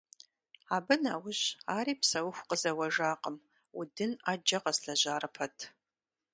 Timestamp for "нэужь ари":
1.03-1.93